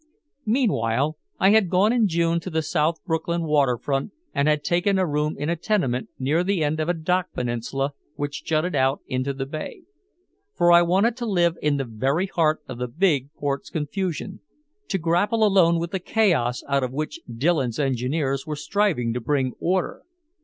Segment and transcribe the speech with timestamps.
[0.47, 5.05] Meanwhile I had gone in June to the South Brooklyn waterfront and had taken a
[5.05, 9.31] room in a tenement near the end of a dock peninsula which jutted out into
[9.31, 9.81] the bay.
[10.55, 14.39] For I wanted to live in the very heart of the big port's confusion,
[14.87, 19.53] to grapple alone with the chaos out of which Dillon's engineers were striving to bring
[19.59, 20.01] order.